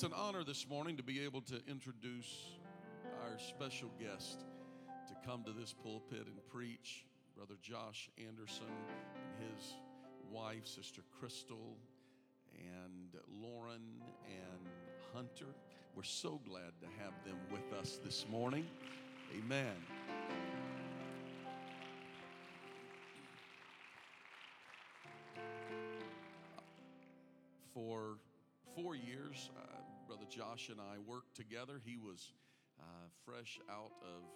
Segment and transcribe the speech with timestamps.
[0.00, 2.52] It's an honor this morning to be able to introduce
[3.22, 4.38] our special guest
[5.06, 7.04] to come to this pulpit and preach,
[7.36, 9.74] Brother Josh Anderson and his
[10.32, 11.76] wife, Sister Crystal,
[12.56, 14.68] and Lauren and
[15.12, 15.52] Hunter.
[15.94, 18.64] We're so glad to have them with us this morning.
[19.36, 19.76] Amen.
[27.74, 28.16] For
[28.74, 29.50] four years,
[30.10, 31.78] Brother Josh and I worked together.
[31.86, 32.32] He was
[32.80, 34.26] uh, fresh out of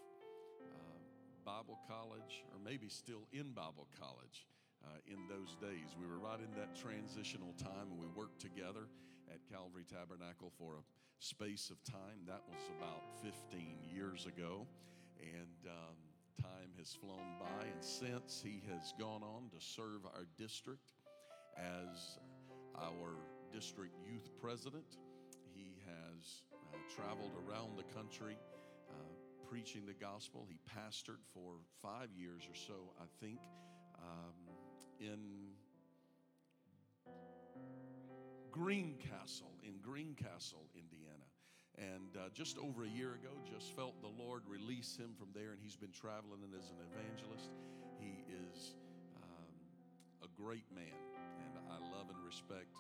[0.63, 0.99] uh,
[1.45, 4.47] Bible college, or maybe still in Bible college
[4.87, 5.99] uh, in those days.
[5.99, 8.87] We were right in that transitional time, and we worked together
[9.27, 10.83] at Calvary Tabernacle for a
[11.19, 12.23] space of time.
[12.25, 13.03] That was about
[13.51, 14.69] 15 years ago,
[15.19, 15.99] and um,
[16.39, 17.67] time has flown by.
[17.67, 20.95] And since he has gone on to serve our district
[21.59, 22.23] as
[22.79, 23.19] our
[23.53, 24.99] district youth president.
[26.25, 26.43] Has
[26.73, 28.37] uh, traveled around the country
[28.89, 28.95] uh,
[29.47, 30.47] preaching the gospel.
[30.49, 33.41] He pastored for five years or so, I think,
[33.99, 34.33] um,
[35.01, 35.53] in
[38.51, 41.29] Greencastle, in Greencastle, Indiana.
[41.77, 45.51] And uh, just over a year ago, just felt the Lord release him from there,
[45.51, 47.51] and he's been traveling and as an evangelist.
[47.99, 48.75] He is
[49.21, 49.53] um,
[50.23, 50.97] a great man,
[51.45, 52.73] and I love and respect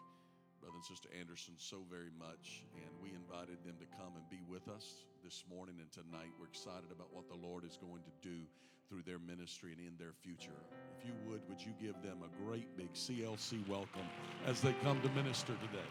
[0.65, 2.65] Brother and Sister Anderson so very much.
[2.75, 6.33] And we invited them to come and be with us this morning and tonight.
[6.41, 8.41] We're excited about what the Lord is going to do
[8.89, 10.57] through their ministry and in their future.
[10.99, 14.09] If you would, would you give them a great big CLC welcome
[14.47, 15.85] as they come to minister today?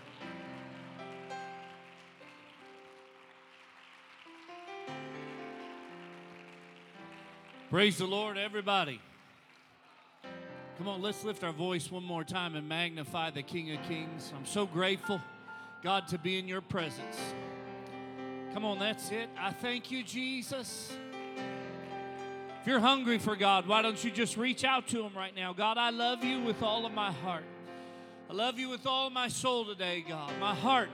[7.69, 8.99] Praise the Lord, everybody.
[10.77, 14.33] Come on, let's lift our voice one more time and magnify the King of Kings.
[14.35, 15.21] I'm so grateful,
[15.83, 17.15] God, to be in your presence.
[18.55, 19.29] Come on, that's it.
[19.37, 20.91] I thank you, Jesus.
[22.61, 25.53] If you're hungry for God, why don't you just reach out to Him right now?
[25.53, 27.43] God, I love you with all of my heart.
[28.29, 30.31] I love you with all of my soul today, God.
[30.39, 30.89] My heart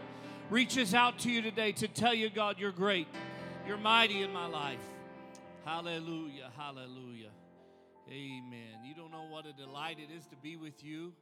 [0.49, 3.07] reaches out to you today to tell you, God, you're great.
[3.65, 4.79] You're mighty in my life.
[5.63, 7.18] Hallelujah, hallelujah.
[8.11, 8.83] Amen.
[8.83, 11.13] You don't know what a delight it is to be with you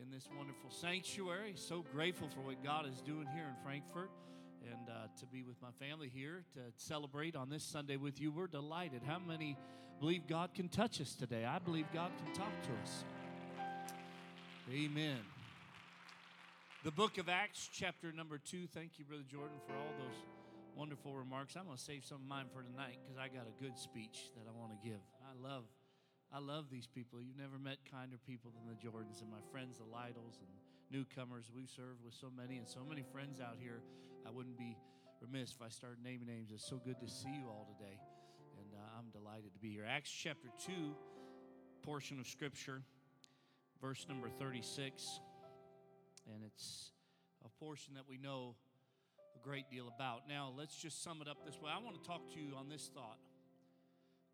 [0.00, 1.52] in this wonderful sanctuary.
[1.54, 4.10] So grateful for what God is doing here in Frankfort
[4.64, 8.32] and uh, to be with my family here to celebrate on this Sunday with you.
[8.32, 9.02] We're delighted.
[9.06, 9.58] How many
[9.98, 11.44] believe God can touch us today?
[11.44, 13.04] I believe God can talk to us.
[14.72, 15.18] Amen.
[16.84, 18.66] The book of Acts, chapter number two.
[18.72, 20.16] Thank you, Brother Jordan, for all those
[20.74, 21.54] wonderful remarks.
[21.54, 24.30] I'm going to save some of mine for tonight because I got a good speech
[24.36, 25.00] that I want to give.
[25.20, 25.64] I love,
[26.32, 27.18] I love these people.
[27.20, 30.50] You've never met kinder people than the Jordans and my friends, the Lytles and
[30.90, 31.50] newcomers.
[31.54, 33.82] We've served with so many and so many friends out here.
[34.26, 34.76] I wouldn't be
[35.20, 36.50] remiss if I started naming names.
[36.54, 37.98] It's so good to see you all today,
[38.58, 39.84] and uh, I'm delighted to be here.
[39.88, 40.94] Acts chapter two,
[41.82, 42.82] portion of scripture,
[43.80, 45.20] verse number 36,
[46.32, 46.92] and it's
[47.44, 48.54] a portion that we know
[49.34, 50.28] a great deal about.
[50.28, 51.72] Now, let's just sum it up this way.
[51.74, 53.18] I want to talk to you on this thought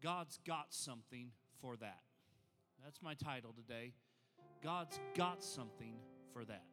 [0.02, 1.30] God's got something
[1.60, 2.00] for that.
[2.84, 3.92] That's my title today.
[4.62, 5.94] God's got something
[6.32, 6.64] for that.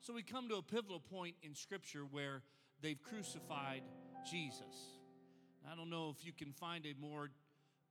[0.00, 2.42] So we come to a pivotal point in Scripture where
[2.80, 3.82] they've crucified
[4.30, 4.98] Jesus.
[5.70, 7.30] I don't know if you can find a more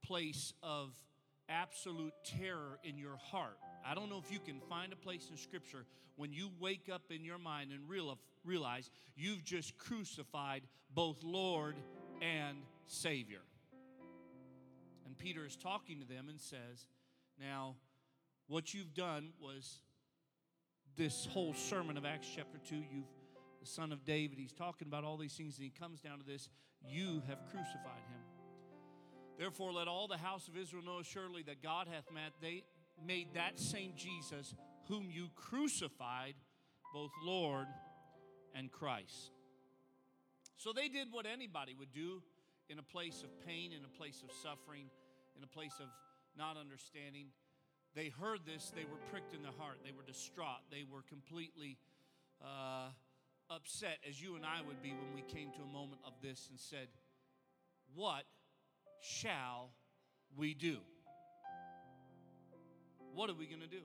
[0.02, 0.94] place of
[1.48, 3.58] absolute terror in your heart.
[3.86, 5.84] I don't know if you can find a place in Scripture
[6.16, 7.88] when you wake up in your mind and
[8.44, 10.62] realize you've just crucified
[10.94, 11.76] both Lord
[12.20, 13.40] and Savior.
[15.18, 16.86] Peter is talking to them and says,
[17.40, 17.74] Now,
[18.46, 19.80] what you've done was
[20.96, 23.04] this whole sermon of Acts chapter 2, you've
[23.60, 26.24] the son of David, he's talking about all these things, and he comes down to
[26.24, 26.48] this
[26.80, 28.22] you have crucified him.
[29.36, 32.04] Therefore, let all the house of Israel know surely that God hath
[33.04, 34.54] made that same Jesus,
[34.88, 36.34] whom you crucified,
[36.92, 37.66] both Lord
[38.54, 39.32] and Christ.
[40.56, 42.22] So they did what anybody would do
[42.68, 44.86] in a place of pain, in a place of suffering,
[45.38, 45.86] in a place of
[46.36, 47.28] not understanding.
[47.94, 51.78] They heard this, they were pricked in the heart, they were distraught, they were completely
[52.42, 52.90] uh,
[53.50, 56.48] upset, as you and I would be when we came to a moment of this
[56.50, 56.88] and said,
[57.94, 58.24] What
[59.00, 59.70] shall
[60.36, 60.78] we do?
[63.14, 63.82] What are we going to do?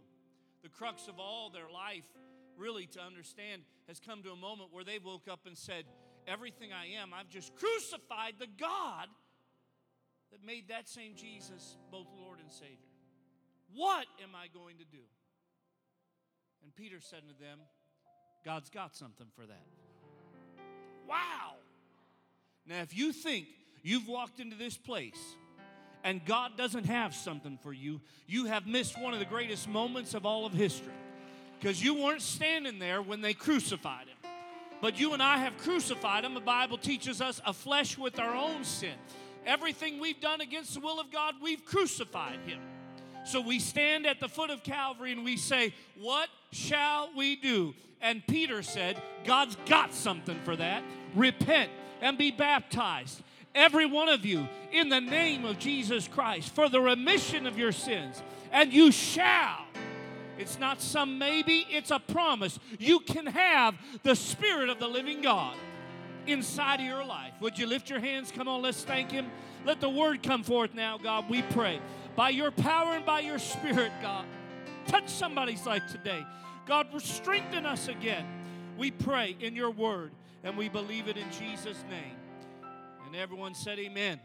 [0.64, 2.06] The crux of all their life,
[2.58, 5.86] really to understand, has come to a moment where they woke up and said,
[6.28, 9.08] Everything I am, I've just crucified the God
[10.34, 12.76] that made that same Jesus both Lord and Savior.
[13.76, 15.04] What am I going to do?
[16.64, 17.60] And Peter said to them,
[18.44, 19.66] God's got something for that.
[21.08, 21.54] Wow.
[22.66, 23.46] Now, if you think
[23.84, 25.20] you've walked into this place
[26.04, 30.16] and God doesn't have something for you, you have missed one of the greatest moments
[30.16, 30.94] of all of history.
[31.60, 34.18] Because you weren't standing there when they crucified him.
[34.82, 36.34] But you and I have crucified him.
[36.34, 38.96] The Bible teaches us a flesh with our own sin.
[39.46, 42.60] Everything we've done against the will of God, we've crucified him.
[43.26, 47.74] So we stand at the foot of Calvary and we say, What shall we do?
[48.02, 50.84] And Peter said, God's got something for that.
[51.16, 53.22] Repent and be baptized,
[53.56, 57.72] every one of you, in the name of Jesus Christ, for the remission of your
[57.72, 59.66] sins, and you shall.
[60.38, 62.60] It's not some maybe, it's a promise.
[62.78, 65.56] You can have the Spirit of the living God
[66.28, 67.34] inside of your life.
[67.42, 68.32] Would you lift your hands?
[68.32, 69.32] Come on, let's thank Him.
[69.66, 71.80] Let the word come forth now, God, we pray.
[72.16, 74.26] By your power and by your Spirit, God,
[74.88, 76.26] touch somebody's life today.
[76.66, 78.26] God, strengthen us again.
[78.78, 80.12] We pray in your word
[80.44, 82.16] and we believe it in Jesus' name.
[83.06, 84.20] And everyone said, Amen.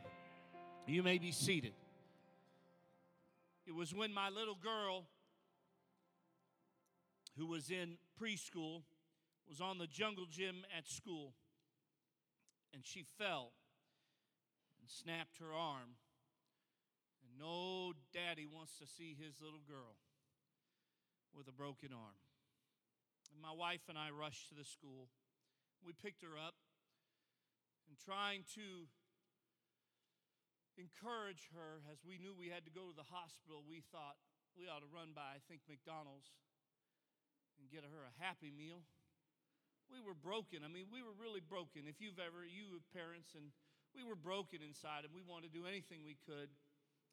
[0.86, 1.72] You may be seated.
[3.66, 5.04] It was when my little girl,
[7.36, 8.82] who was in preschool,
[9.46, 11.34] was on the jungle gym at school,
[12.72, 13.52] and she fell
[14.80, 15.98] and snapped her arm.
[17.22, 19.98] And no daddy wants to see his little girl
[21.34, 22.18] with a broken arm.
[23.32, 25.08] And my wife and I rushed to the school.
[25.84, 26.56] We picked her up
[27.88, 28.88] and trying to
[30.78, 34.16] encourage her as we knew we had to go to the hospital, we thought
[34.54, 36.30] we ought to run by, I think, McDonald's
[37.58, 38.86] and get her a happy meal.
[39.88, 40.62] We were broken.
[40.64, 41.88] I mean, we were really broken.
[41.88, 43.48] If you've ever, you have parents, and
[43.96, 46.52] we were broken inside and we wanted to do anything we could.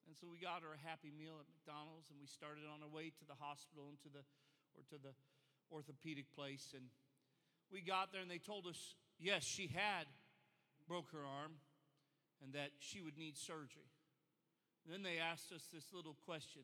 [0.06, 2.92] And so we got her a happy meal at McDonald's and we started on our
[2.92, 4.24] way to the hospital and to the,
[4.77, 5.16] or to the
[5.74, 6.75] orthopedic place.
[6.77, 6.94] And
[7.74, 8.77] we got there and they told us,
[9.18, 10.06] yes, she had
[10.86, 11.57] broke her arm
[12.44, 13.89] and that she would need surgery.
[14.86, 16.62] And then they asked us this little question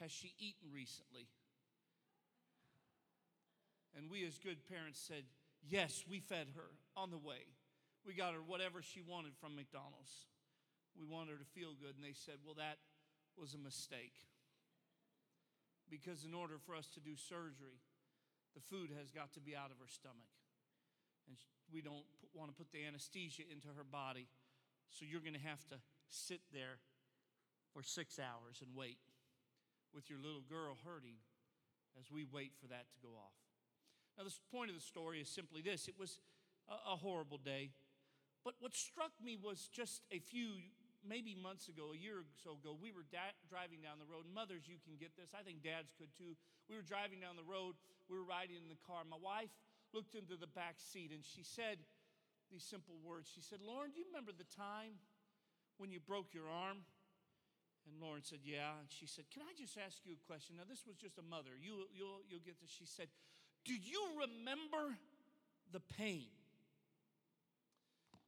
[0.00, 1.32] Has she eaten recently?
[3.96, 5.24] And we, as good parents, said,
[5.62, 7.46] Yes, we fed her on the way.
[8.04, 10.26] We got her whatever she wanted from McDonald's.
[10.98, 11.94] We wanted her to feel good.
[11.94, 12.78] And they said, Well, that
[13.36, 14.14] was a mistake.
[15.88, 17.78] Because in order for us to do surgery,
[18.54, 20.32] the food has got to be out of her stomach.
[21.28, 21.36] And
[21.72, 24.28] we don't want to put the anesthesia into her body.
[24.90, 25.76] So you're going to have to
[26.08, 26.80] sit there
[27.72, 28.98] for six hours and wait
[29.94, 31.20] with your little girl hurting
[32.00, 33.41] as we wait for that to go off.
[34.16, 36.18] Now, the point of the story is simply this it was
[36.68, 37.70] a, horrible day.
[38.44, 40.58] But what struck me was just a few,
[41.06, 44.26] maybe months ago, a year or so ago, we were da- driving down the road.
[44.26, 45.30] Mothers, you can get this.
[45.34, 46.34] I think dads could too.
[46.68, 47.78] We were driving down the road.
[48.10, 49.02] We were riding in the car.
[49.06, 49.52] My wife
[49.94, 51.78] looked into the back seat and she said
[52.50, 53.30] these simple words.
[53.30, 54.98] She said, Lauren, do you remember the time
[55.78, 56.84] when you broke your arm?
[57.86, 58.78] And Lauren said, Yeah.
[58.78, 60.58] And she said, Can I just ask you a question?
[60.58, 61.58] Now, this was just a mother.
[61.58, 62.70] You, you'll, you'll get this.
[62.70, 63.10] She said,
[63.64, 64.96] Do you remember
[65.72, 66.26] the pain?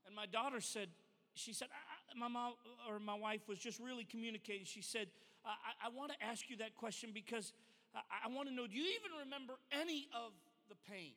[0.07, 0.89] And my daughter said,
[1.35, 1.69] She said,
[2.17, 2.55] My mom
[2.89, 4.65] or my wife was just really communicating.
[4.65, 5.09] She said,
[5.45, 7.53] I, I want to ask you that question because
[7.95, 10.33] I, I want to know, do you even remember any of
[10.69, 11.13] the pain?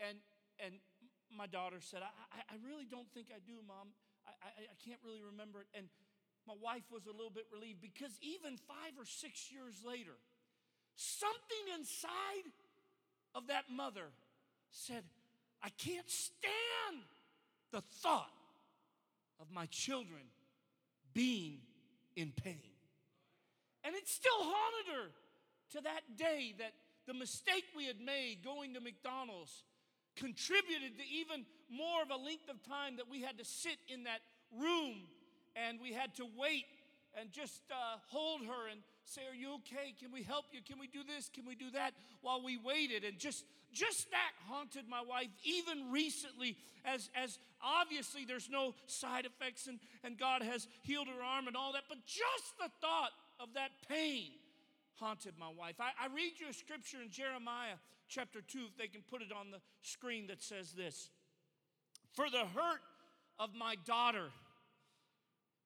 [0.00, 0.18] And,
[0.58, 0.74] and
[1.30, 2.10] my daughter said, I,
[2.50, 3.94] I really don't think I do, Mom.
[4.26, 5.70] I, I, I can't really remember it.
[5.76, 5.86] And
[6.46, 10.18] my wife was a little bit relieved because even five or six years later,
[10.96, 12.50] something inside
[13.34, 14.06] of that mother
[14.70, 15.04] said,
[15.62, 17.04] I can't stand
[17.72, 18.30] the thought
[19.40, 20.22] of my children
[21.14, 21.58] being
[22.16, 22.60] in pain.
[23.84, 25.10] And it still haunted her
[25.72, 26.72] to that day that
[27.06, 29.64] the mistake we had made going to McDonald's
[30.16, 34.04] contributed to even more of a length of time that we had to sit in
[34.04, 34.20] that
[34.58, 34.96] room
[35.56, 36.66] and we had to wait
[37.18, 39.94] and just uh, hold her and say, Are you okay?
[39.98, 40.60] Can we help you?
[40.66, 41.30] Can we do this?
[41.32, 41.94] Can we do that?
[42.20, 43.04] While we waited.
[43.04, 49.24] And just just that haunted my wife even recently, as, as obviously there's no side
[49.24, 53.10] effects and, and God has healed her arm and all that, but just the thought
[53.40, 54.30] of that pain
[54.96, 55.76] haunted my wife.
[55.80, 59.32] I, I read you a scripture in Jeremiah chapter 2, if they can put it
[59.32, 61.08] on the screen, that says this
[62.12, 62.80] For the hurt
[63.38, 64.28] of my daughter,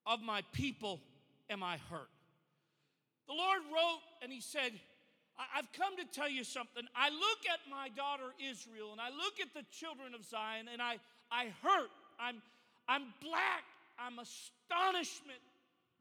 [0.06, 1.00] of my people,
[1.50, 2.10] am I hurt.
[3.26, 4.72] The Lord wrote and He said,
[5.38, 6.84] I've come to tell you something.
[6.94, 10.80] I look at my daughter Israel and I look at the children of Zion and
[10.80, 10.96] I,
[11.30, 11.90] I hurt.
[12.18, 12.40] I'm,
[12.88, 13.64] I'm black.
[13.98, 15.40] I'm astonishment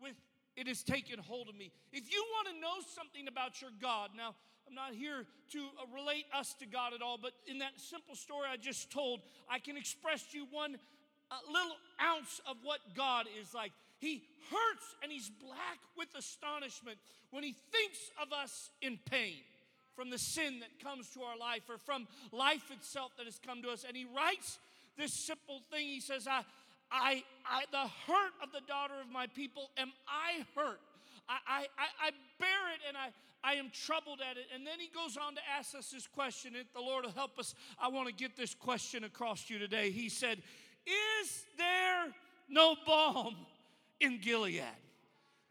[0.01, 0.15] with
[0.55, 1.71] it has taken hold of me.
[1.91, 4.35] If you want to know something about your God, now
[4.67, 8.15] I'm not here to uh, relate us to God at all, but in that simple
[8.15, 10.77] story I just told, I can express to you one
[11.29, 13.71] uh, little ounce of what God is like.
[14.05, 14.21] He
[14.51, 16.99] hurts and he's black with astonishment
[17.31, 19.41] when he thinks of us in pain
[19.95, 23.63] from the sin that comes to our life or from life itself that has come
[23.63, 23.83] to us.
[23.87, 24.59] And he writes
[24.95, 25.87] this simple thing.
[25.87, 26.43] He says, I,
[26.91, 30.79] I, I the hurt of the daughter of my people am I hurt.
[31.27, 33.09] I, I, I bear it and I,
[33.43, 34.45] I am troubled at it.
[34.53, 36.53] And then he goes on to ask us this question.
[36.55, 39.59] If the Lord will help us, I want to get this question across to you
[39.59, 39.89] today.
[39.89, 40.43] He said,
[40.85, 42.13] Is there
[42.47, 43.35] no balm
[43.99, 44.63] in Gilead?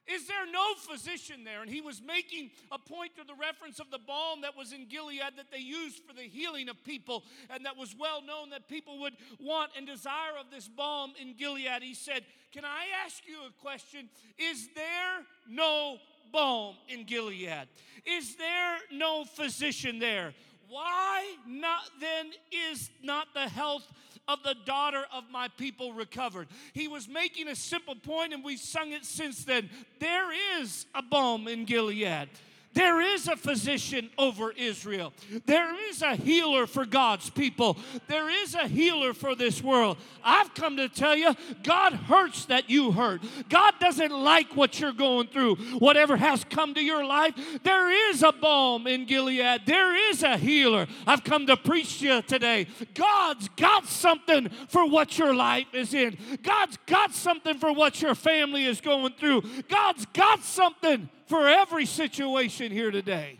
[0.07, 1.63] Is there no physician there?
[1.63, 4.87] And he was making a point to the reference of the balm that was in
[4.87, 8.69] Gilead that they used for the healing of people, and that was well known that
[8.69, 11.83] people would want and desire of this balm in Gilead.
[11.83, 14.11] He said, Can I ask you a question?
[14.37, 15.97] Is there no
[16.31, 17.69] balm in Gilead?
[18.05, 20.35] Is there no physician there?
[20.69, 22.33] Why not then
[22.71, 23.87] is not the health
[24.29, 26.49] of the daughter of my people recovered.
[26.73, 29.69] He was making a simple point, and we've sung it since then.
[30.01, 32.29] There is a balm in Gilead.
[32.75, 35.13] There is a physician over Israel.
[35.47, 37.79] There is a healer for God's people.
[38.09, 39.97] There is a healer for this world.
[40.23, 43.23] I've come to tell you, God hurts that you hurt.
[43.49, 47.35] God doesn't like what you're going through, whatever has come to your life.
[47.63, 49.63] There is a balm in Gilead.
[49.67, 50.87] There is a healer.
[51.07, 52.67] I've come to preach to you today.
[52.95, 56.19] God's got something for what your life is in.
[56.43, 59.43] God's got something for what your family is going through.
[59.69, 63.39] God's got something for every situation here today.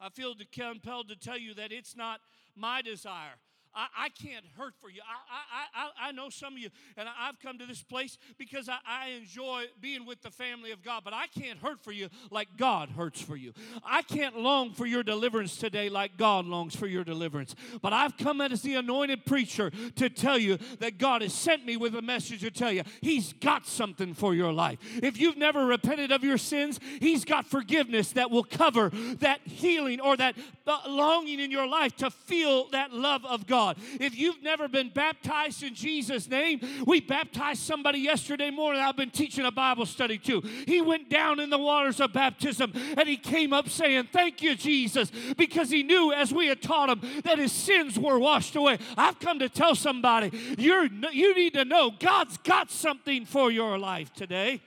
[0.00, 2.20] I feel compelled to tell you that it's not
[2.56, 3.38] my desire
[3.74, 5.00] I, I can't hurt for you.
[5.02, 8.68] I, I, I, I know some of you, and I've come to this place because
[8.68, 12.08] I, I enjoy being with the family of God, but I can't hurt for you
[12.30, 13.52] like God hurts for you.
[13.84, 17.54] I can't long for your deliverance today like God longs for your deliverance.
[17.80, 21.76] But I've come as the anointed preacher to tell you that God has sent me
[21.76, 24.78] with a message to tell you He's got something for your life.
[25.02, 30.00] If you've never repented of your sins, He's got forgiveness that will cover that healing
[30.00, 30.36] or that
[30.66, 33.61] uh, longing in your life to feel that love of God.
[33.62, 33.76] God.
[34.00, 38.82] If you've never been baptized in Jesus' name, we baptized somebody yesterday morning.
[38.82, 40.40] I've been teaching a Bible study too.
[40.66, 44.56] He went down in the waters of baptism and he came up saying, Thank you,
[44.56, 48.78] Jesus, because he knew as we had taught him that his sins were washed away.
[48.96, 53.78] I've come to tell somebody, you're, you need to know God's got something for your
[53.78, 54.60] life today.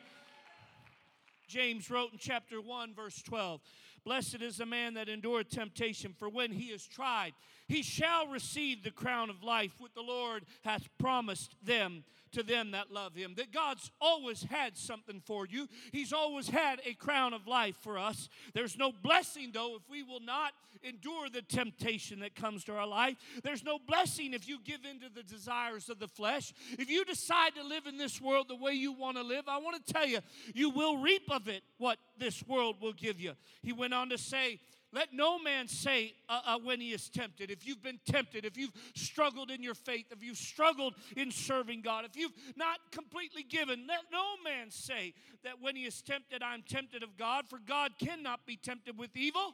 [1.47, 3.61] James wrote in chapter 1, verse 12
[4.05, 7.33] Blessed is the man that endured temptation, for when he is tried,
[7.67, 12.03] he shall receive the crown of life which the Lord hath promised them
[12.35, 13.33] to them that love him.
[13.37, 15.67] That God's always had something for you.
[15.91, 18.29] He's always had a crown of life for us.
[18.53, 20.51] There's no blessing though if we will not
[20.83, 23.15] endure the temptation that comes to our life.
[23.43, 26.53] There's no blessing if you give in to the desires of the flesh.
[26.77, 29.57] If you decide to live in this world the way you want to live, I
[29.57, 30.19] want to tell you,
[30.53, 33.31] you will reap of it what this world will give you.
[33.63, 34.59] He went on to say,
[34.95, 37.51] let no man say uh, uh, when he is tempted.
[37.51, 41.81] If you've been tempted, if you've struggled in your faith, if you've struggled in serving
[41.81, 46.41] God, if you've not completely given, let no man say that when he is tempted,
[46.41, 47.45] I'm tempted of God.
[47.49, 49.53] For God cannot be tempted with evil,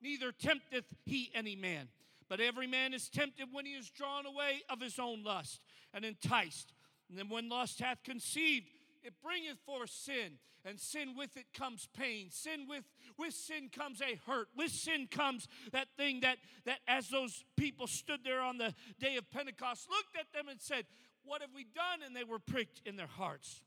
[0.00, 1.88] neither tempteth he any man.
[2.30, 5.60] But every man is tempted when he is drawn away of his own lust
[5.92, 6.72] and enticed.
[7.10, 8.66] And then when lust hath conceived,
[9.02, 12.30] it bringeth forth sin, and sin with it comes pain.
[12.30, 12.84] Sin with
[13.18, 14.48] with sin comes a hurt.
[14.56, 19.16] With sin comes that thing that that as those people stood there on the day
[19.16, 20.86] of Pentecost, looked at them and said,
[21.22, 23.62] "What have we done?" And they were pricked in their hearts.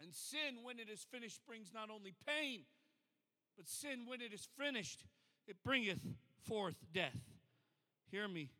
[0.00, 2.66] And sin, when it is finished, brings not only pain,
[3.56, 5.04] but sin, when it is finished,
[5.46, 6.00] it bringeth
[6.42, 7.20] forth death.
[8.10, 8.50] Hear me.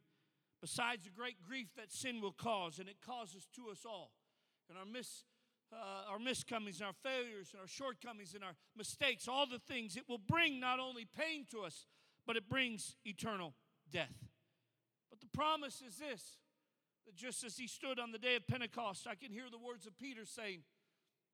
[0.60, 4.12] Besides the great grief that sin will cause, and it causes to us all,
[4.68, 5.24] and our mis,
[5.72, 9.96] uh, our miscomings, and our failures, and our shortcomings, and our mistakes, all the things,
[9.96, 11.86] it will bring not only pain to us,
[12.26, 13.54] but it brings eternal
[13.90, 14.14] death.
[15.10, 16.38] But the promise is this
[17.06, 19.86] that just as he stood on the day of Pentecost, I can hear the words
[19.86, 20.62] of Peter saying,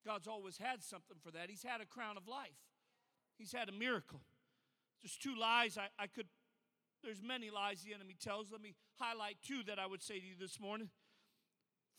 [0.04, 1.48] God's always had something for that.
[1.48, 2.58] He's had a crown of life,
[3.38, 4.20] He's had a miracle.
[5.02, 6.26] There's two lies I, I could,
[7.02, 8.52] there's many lies the enemy tells.
[8.52, 10.90] Let me highlight two that I would say to you this morning.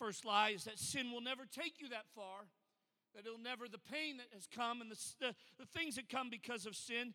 [0.01, 2.50] First lie is that sin will never take you that far,
[3.13, 6.31] that it'll never, the pain that has come and the, the, the things that come
[6.31, 7.13] because of sin,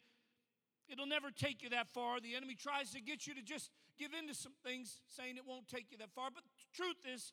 [0.88, 2.21] it'll never take you that far.
[2.21, 5.43] The enemy tries to get you to just give in to some things, saying it
[5.45, 6.31] won't take you that far.
[6.33, 7.33] But the truth is,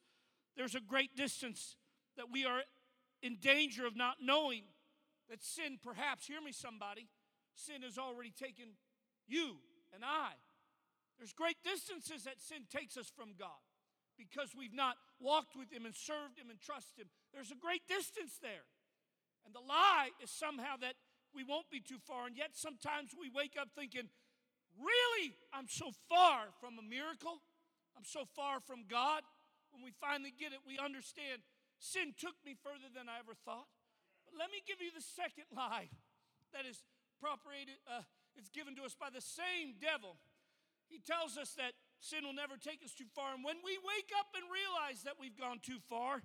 [0.57, 1.77] there's a great distance
[2.17, 2.62] that we are
[3.22, 4.63] in danger of not knowing
[5.29, 7.10] that sin, perhaps, hear me, somebody,
[7.53, 8.74] sin has already taken
[9.27, 9.57] you
[9.93, 10.31] and I.
[11.19, 13.62] There's great distances that sin takes us from God
[14.17, 17.09] because we've not walked with Him and served Him and trusted Him.
[17.31, 18.67] There's a great distance there.
[19.47, 20.99] And the lie is somehow that
[21.31, 24.11] we won't be too far, and yet sometimes we wake up thinking,
[24.73, 25.37] Really?
[25.53, 27.45] I'm so far from a miracle.
[27.93, 29.21] I'm so far from God.
[29.69, 31.45] When we finally get it, we understand
[31.77, 33.69] sin took me further than I ever thought.
[34.25, 35.93] But let me give you the second lie
[36.57, 36.81] that is
[37.21, 40.17] propagated, uh, it's given to us by the same devil.
[40.89, 43.33] He tells us that sin will never take us too far.
[43.33, 46.22] And when we wake up and realize that we've gone too far,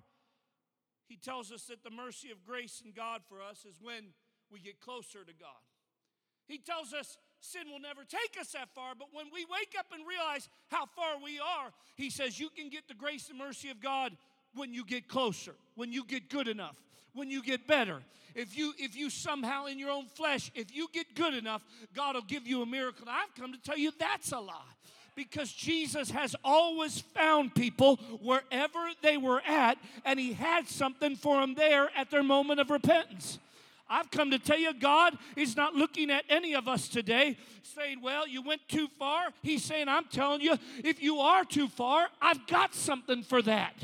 [1.07, 4.11] he tells us that the mercy of grace and God for us is when
[4.51, 5.63] we get closer to God.
[6.47, 9.85] He tells us sin will never take us that far, but when we wake up
[9.93, 13.69] and realize how far we are, he says you can get the grace and mercy
[13.69, 14.11] of God
[14.53, 16.75] when you get closer, when you get good enough,
[17.13, 18.01] when you get better.
[18.35, 21.63] If you if you somehow in your own flesh, if you get good enough,
[21.95, 23.07] God will give you a miracle.
[23.09, 24.75] I've come to tell you that's a lie.
[25.19, 31.41] Because Jesus has always found people wherever they were at, and He had something for
[31.41, 33.37] them there at their moment of repentance.
[33.89, 38.01] I've come to tell you, God is not looking at any of us today saying,
[38.01, 39.33] Well, you went too far.
[39.41, 43.75] He's saying, I'm telling you, if you are too far, I've got something for that.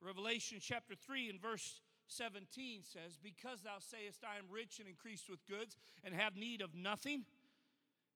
[0.00, 1.78] Revelation chapter 3 and verse
[2.08, 6.60] 17 says, Because thou sayest, I am rich and increased with goods and have need
[6.60, 7.24] of nothing,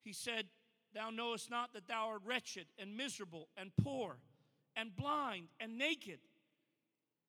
[0.03, 0.45] he said,
[0.93, 4.17] Thou knowest not that thou art wretched and miserable and poor
[4.75, 6.19] and blind and naked.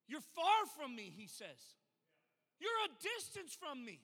[0.07, 1.77] You're far from me, he says.
[2.61, 4.01] You're a distance from me.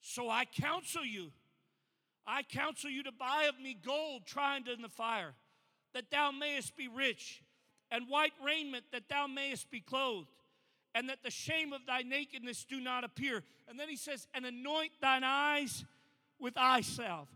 [0.00, 1.32] So I counsel you.
[2.26, 5.34] I counsel you to buy of me gold tried in the fire,
[5.92, 7.42] that thou mayest be rich,
[7.90, 10.28] and white raiment, that thou mayest be clothed,
[10.94, 13.42] and that the shame of thy nakedness do not appear.
[13.68, 15.84] And then he says, And anoint thine eyes
[16.38, 17.28] with eye salve,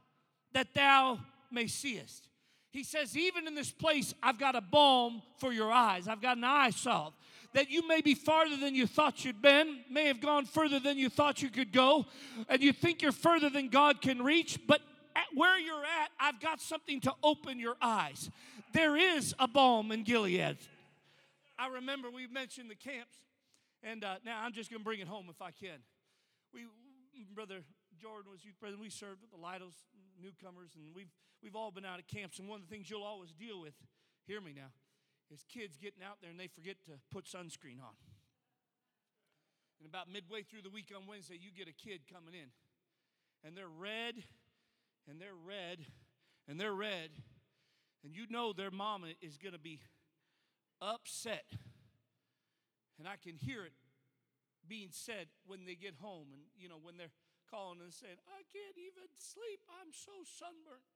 [0.53, 1.19] that thou
[1.51, 2.29] may seest.
[2.71, 6.09] He says, Even in this place, I've got a balm for your eyes.
[6.09, 7.15] I've got an eye salve.
[7.55, 10.99] That you may be farther than you thought you'd been, may have gone further than
[10.99, 12.05] you thought you could go,
[12.51, 14.83] and you think you're further than God can reach, but
[15.15, 18.29] at where you're at, I've got something to open your eyes.
[18.75, 20.59] There is a balm in Gilead.
[21.59, 23.17] I remember we mentioned the camps,
[23.87, 25.79] and uh, now I'm just going to bring it home if I can.
[26.53, 26.67] We,
[27.35, 27.63] Brother
[27.97, 28.83] Jordan was youth president.
[28.83, 29.79] We served with the Lidos
[30.21, 32.39] newcomers, and we've we've all been out of camps.
[32.39, 33.75] And one of the things you'll always deal with,
[34.27, 34.75] hear me now,
[35.33, 37.95] is kids getting out there and they forget to put sunscreen on.
[39.79, 42.51] And about midway through the week on Wednesday, you get a kid coming in,
[43.47, 44.17] and they're red,
[45.09, 45.85] and they're red,
[46.49, 47.11] and they're red,
[48.03, 49.81] and you know their mama is going to be
[50.81, 51.45] upset.
[52.99, 53.77] And I can hear it
[54.67, 57.15] being said when they get home, and you know when they're
[57.47, 59.63] calling and saying, I can't even sleep.
[59.71, 60.91] I'm so sunburned.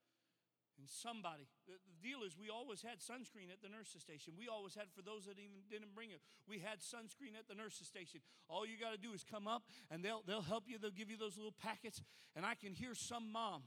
[0.79, 4.33] And somebody, the, the, deal is, we always had sunscreen at the nurse's station.
[4.33, 7.53] We always had, for those that even didn't bring it, we had sunscreen at the
[7.53, 8.21] nurse's station.
[8.49, 10.79] All you got to do is come up and they'll, they'll help you.
[10.79, 12.01] They'll give you those little packets.
[12.35, 13.63] And I can hear some mom,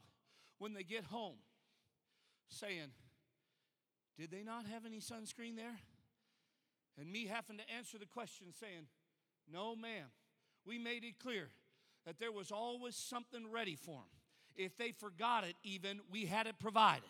[0.58, 1.38] when they get home,
[2.48, 2.90] saying,
[4.18, 5.78] Did they not have any sunscreen there?
[6.98, 8.86] And me having to answer the question saying,
[9.50, 10.06] No, ma'am.
[10.66, 11.48] We made it clear
[12.06, 14.14] that there was always something ready for them.
[14.56, 17.08] If they forgot it, even, we had it provided.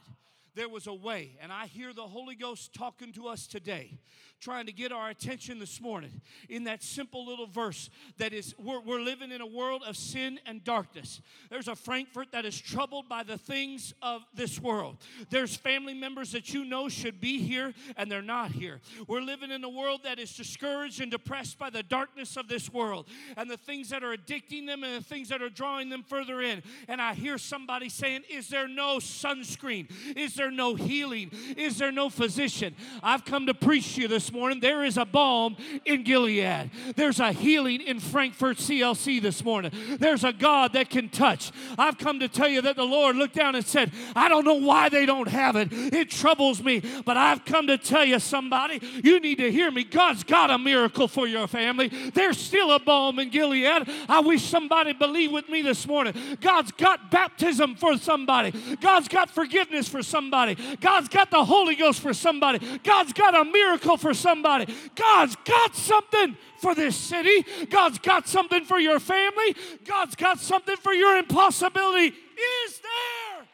[0.54, 1.36] There was a way.
[1.40, 3.98] And I hear the Holy Ghost talking to us today,
[4.40, 8.80] trying to get our attention this morning in that simple little verse that is we're,
[8.80, 11.20] we're living in a world of sin and darkness.
[11.50, 14.98] There's a Frankfort that is troubled by the things of this world.
[15.28, 18.80] There's family members that you know should be here and they're not here.
[19.08, 22.72] We're living in a world that is discouraged and depressed by the darkness of this
[22.72, 26.04] world and the things that are addicting them and the things that are drawing them
[26.04, 26.62] further in.
[26.86, 29.90] And I hear somebody saying, Is there no sunscreen?
[30.16, 31.30] Is there no healing?
[31.56, 32.74] Is there no physician?
[33.02, 34.60] I've come to preach to you this morning.
[34.60, 39.72] There is a balm in Gilead, there's a healing in Frankfort CLC this morning.
[39.98, 41.50] There's a God that can touch.
[41.78, 44.54] I've come to tell you that the Lord looked down and said, I don't know
[44.54, 45.68] why they don't have it.
[45.72, 49.84] It troubles me, but I've come to tell you, somebody, you need to hear me.
[49.84, 51.88] God's got a miracle for your family.
[51.88, 53.88] There's still a balm in Gilead.
[54.08, 56.14] I wish somebody believed with me this morning.
[56.40, 58.52] God's got baptism for somebody.
[58.80, 60.33] God's got forgiveness for somebody.
[60.80, 62.58] God's got the Holy Ghost for somebody.
[62.82, 64.74] God's got a miracle for somebody.
[64.94, 67.44] God's got something for this city.
[67.70, 69.54] God's got something for your family.
[69.84, 72.08] God's got something for your impossibility.
[72.08, 73.46] Is there?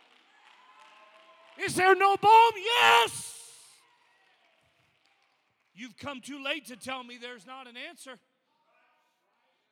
[1.67, 2.53] Is there no balm?
[2.57, 3.37] Yes.
[5.75, 8.19] You've come too late to tell me there's not an answer.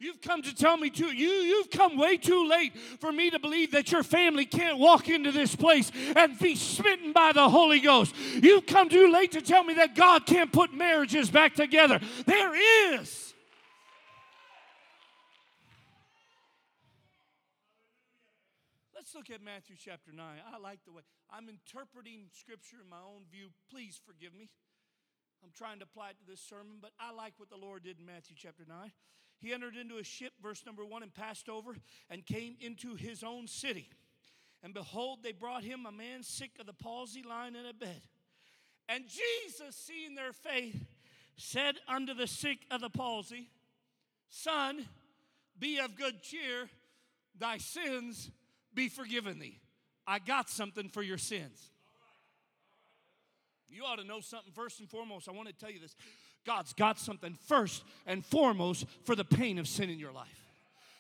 [0.00, 1.12] You've come to tell me too.
[1.12, 5.08] You, you've come way too late for me to believe that your family can't walk
[5.08, 8.14] into this place and be smitten by the Holy Ghost.
[8.34, 11.98] You've come too late to tell me that God can't put marriages back together.
[12.26, 13.34] There is.
[18.94, 20.22] Let's look at Matthew chapter 9.
[20.22, 23.48] I like the way I'm interpreting scripture in my own view.
[23.68, 24.48] Please forgive me.
[25.42, 27.98] I'm trying to apply it to this sermon, but I like what the Lord did
[27.98, 28.92] in Matthew chapter 9.
[29.40, 31.76] He entered into a ship, verse number one, and passed over
[32.10, 33.88] and came into his own city.
[34.62, 38.02] And behold, they brought him a man sick of the palsy lying in a bed.
[38.88, 40.84] And Jesus, seeing their faith,
[41.36, 43.48] said unto the sick of the palsy,
[44.30, 44.84] Son,
[45.58, 46.68] be of good cheer,
[47.38, 48.30] thy sins
[48.74, 49.60] be forgiven thee.
[50.06, 51.70] I got something for your sins.
[53.68, 55.28] You ought to know something first and foremost.
[55.28, 55.94] I want to tell you this
[56.46, 60.26] God's got something first and foremost for the pain of sin in your life.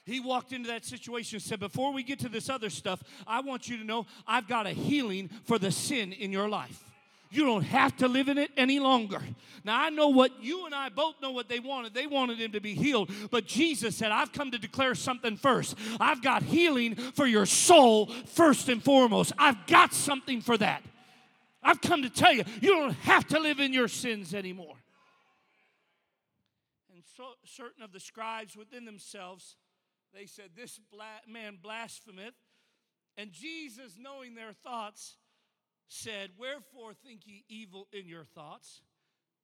[0.04, 3.40] He walked into that situation and said, Before we get to this other stuff, I
[3.40, 6.82] want you to know I've got a healing for the sin in your life.
[7.30, 9.20] You don't have to live in it any longer.
[9.64, 11.92] Now, I know what you and I both know what they wanted.
[11.92, 13.10] They wanted him to be healed.
[13.30, 15.76] But Jesus said, I've come to declare something first.
[16.00, 19.32] I've got healing for your soul first and foremost.
[19.38, 20.82] I've got something for that.
[21.62, 24.76] I've come to tell you, you don't have to live in your sins anymore.
[27.18, 29.56] So, certain of the scribes within themselves,
[30.14, 30.78] they said, This
[31.26, 32.34] man blasphemeth.
[33.16, 35.16] And Jesus, knowing their thoughts,
[35.88, 38.82] said, Wherefore think ye evil in your thoughts?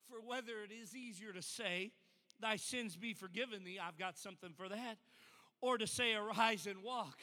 [0.08, 1.90] For whether it is easier to say,
[2.40, 4.98] Thy sins be forgiven thee, I've got something for that,
[5.60, 7.18] or to say, Arise and walk.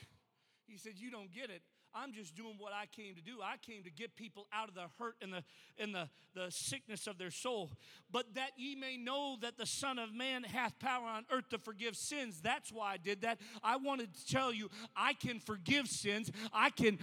[0.68, 1.62] He said, You don't get it.
[1.94, 3.40] I'm just doing what I came to do.
[3.44, 5.44] I came to get people out of the hurt and the
[5.78, 7.72] and the, the sickness of their soul.
[8.12, 11.58] But that ye may know that the Son of Man hath power on earth to
[11.58, 12.42] forgive sins.
[12.42, 13.40] That's why I did that.
[13.64, 16.32] I wanted to tell you I can forgive sins.
[16.54, 17.00] I can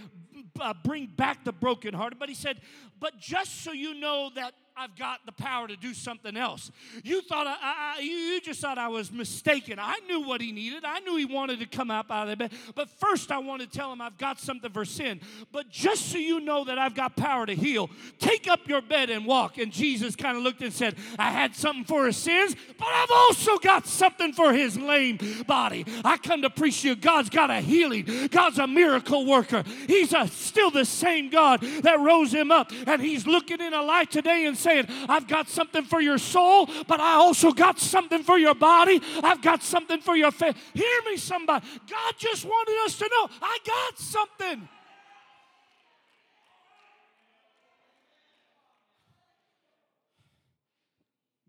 [0.83, 2.19] bring back the brokenhearted.
[2.19, 2.61] But he said,
[2.99, 6.71] but just so you know that I've got the power to do something else.
[7.03, 9.77] You thought I, I, you just thought I was mistaken.
[9.77, 10.85] I knew what he needed.
[10.85, 12.53] I knew he wanted to come up out of the bed.
[12.75, 15.19] But first, I want to tell him I've got something for sin.
[15.51, 17.89] But just so you know that I've got power to heal,
[18.19, 19.57] take up your bed and walk.
[19.57, 23.11] And Jesus kind of looked and said, I had something for his sins, but I've
[23.11, 25.85] also got something for his lame body.
[26.05, 26.95] I come to preach you.
[26.95, 28.29] God's got a healing.
[28.31, 29.65] God's a miracle worker.
[29.87, 33.81] He's a, still the same God that rose him up, and he's looking in a
[33.81, 37.79] light today and saying saying, I've got something for your soul, but I also got
[37.79, 39.01] something for your body.
[39.23, 40.55] I've got something for your faith.
[40.73, 41.65] Hear me, somebody.
[41.89, 44.69] God just wanted us to know, I got something.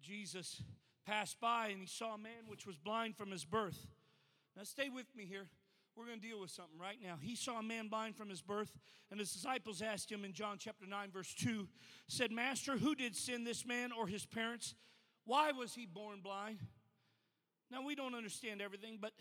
[0.00, 0.62] Jesus
[1.06, 3.87] passed by and he saw a man which was blind from his birth.
[4.56, 5.46] Now, stay with me here.
[5.96, 7.16] We're going to deal with something right now.
[7.20, 8.72] He saw a man blind from his birth,
[9.11, 11.68] and his disciples asked him in John chapter 9, verse 2,
[12.09, 14.74] said, Master, who did sin, this man or his parents?
[15.24, 16.59] Why was he born blind?
[17.70, 19.12] Now, we don't understand everything, but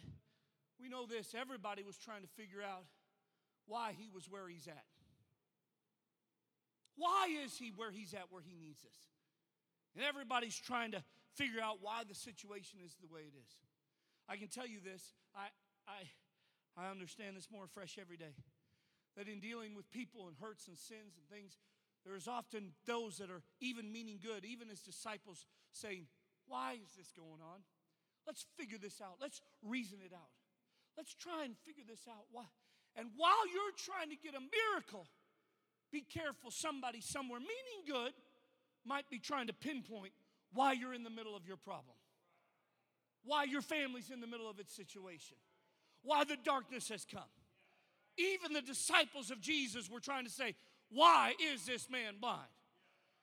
[0.79, 1.35] we know this.
[1.39, 2.85] Everybody was trying to figure out
[3.67, 4.85] why he was where he's at.
[6.95, 8.97] Why is he where he's at, where he needs us?
[9.95, 11.03] And everybody's trying to
[11.35, 13.51] figure out why the situation is the way it is.
[14.27, 15.13] I can tell you this.
[15.35, 15.47] I,
[15.87, 16.05] I,
[16.79, 18.35] I understand this more fresh every day.
[19.17, 21.57] That in dealing with people and hurts and sins and things,
[22.05, 26.07] There's often those that are even meaning good, even as disciples, saying,
[26.47, 27.59] Why is this going on?
[28.25, 29.15] Let's figure this out.
[29.19, 30.31] Let's reason it out.
[30.97, 32.25] Let's try and figure this out.
[32.31, 32.45] Why?
[32.95, 35.07] And while you're trying to get a miracle,
[35.91, 36.51] be careful.
[36.51, 38.13] Somebody somewhere, meaning good,
[38.85, 40.13] might be trying to pinpoint
[40.53, 41.95] why you're in the middle of your problem,
[43.23, 45.37] why your family's in the middle of its situation,
[46.03, 47.21] why the darkness has come.
[48.17, 50.55] Even the disciples of Jesus were trying to say,
[50.91, 52.41] Why is this man blind?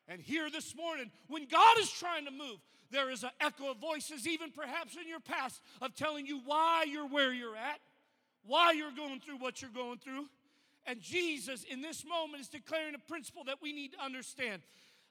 [0.09, 2.59] And here this morning, when God is trying to move,
[2.91, 6.85] there is an echo of voices, even perhaps in your past, of telling you why
[6.89, 7.81] you're where you're at,
[8.45, 10.27] why you're going through what you're going through.
[10.87, 14.63] And Jesus, in this moment, is declaring a principle that we need to understand.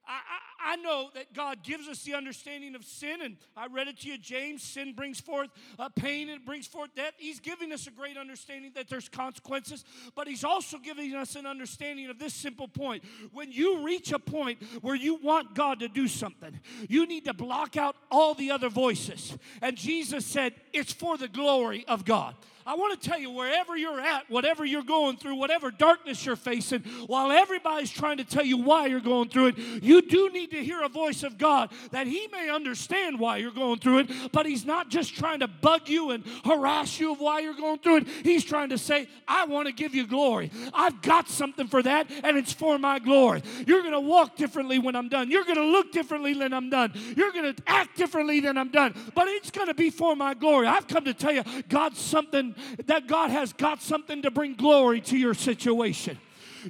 [0.07, 3.99] I, I, know that God gives us the understanding of sin, and I read it
[4.01, 4.61] to you, James.
[4.61, 7.13] Sin brings forth uh, pain and it brings forth death.
[7.17, 9.83] He's giving us a great understanding that there's consequences,
[10.15, 13.03] but He's also giving us an understanding of this simple point.
[13.31, 17.33] When you reach a point where you want God to do something, you need to
[17.33, 19.37] block out all the other voices.
[19.61, 22.35] And Jesus said, It's for the glory of God.
[22.67, 26.35] I want to tell you, wherever you're at, whatever you're going through, whatever darkness you're
[26.35, 30.49] facing, while everybody's trying to tell you why you're going through it, you do need
[30.49, 34.31] to hear a voice of God that He may understand why you're going through it,
[34.31, 37.77] but He's not just trying to bug you and harass you of why you're going
[37.77, 38.07] through it.
[38.23, 40.49] He's trying to say, I want to give you glory.
[40.73, 43.43] I've got something for that, and it's for my glory.
[43.67, 45.29] You're going to walk differently when I'm done.
[45.29, 46.93] You're going to look differently than I'm done.
[47.15, 50.33] You're going to act differently than I'm done, but it's going to be for my
[50.33, 50.65] glory.
[50.65, 52.54] I've come to tell you, God's something
[52.85, 56.17] that God has got something to bring glory to your situation.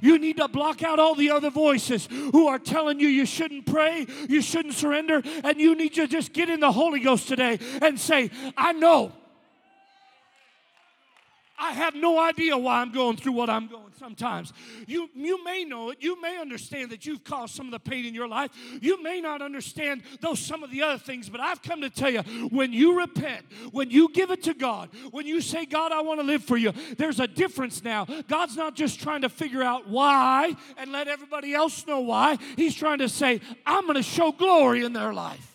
[0.02, 3.66] You need to block out all the other voices who are telling you you shouldn't
[3.66, 7.58] pray, you shouldn't surrender, and you need to just get in the Holy Ghost today
[7.80, 9.12] and say, I know
[11.58, 14.52] I have no idea why I'm going through what I'm going sometimes.
[14.86, 15.98] You, you may know it.
[16.00, 18.50] You may understand that you've caused some of the pain in your life.
[18.80, 22.10] You may not understand those some of the other things, but I've come to tell
[22.10, 26.02] you when you repent, when you give it to God, when you say, God, I
[26.02, 28.06] want to live for you, there's a difference now.
[28.28, 32.36] God's not just trying to figure out why and let everybody else know why.
[32.56, 35.54] He's trying to say, I'm going to show glory in their life.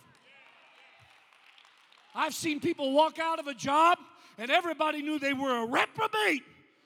[2.14, 3.98] I've seen people walk out of a job
[4.42, 6.42] and everybody knew they were a reprobate,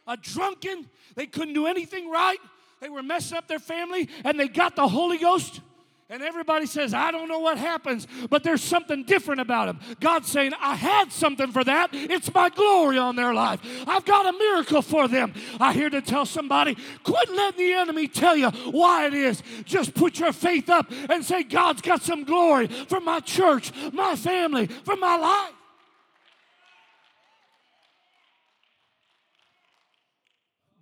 [0.05, 0.89] a drunken.
[1.15, 2.37] They couldn't do anything right.
[2.81, 5.61] They were messing up their family, and they got the Holy Ghost.
[6.09, 9.79] And everybody says, I don't know what happens, but there's something different about them.
[10.01, 11.91] God's saying, I had something for that.
[11.93, 13.61] It's my glory on their life.
[13.87, 15.33] I've got a miracle for them.
[15.57, 19.41] I here to tell somebody, quit letting the enemy tell you why it is.
[19.63, 24.17] Just put your faith up and say, God's got some glory for my church, my
[24.17, 25.54] family, for my life.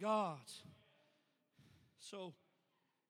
[0.04, 0.62] God's.
[2.00, 2.34] So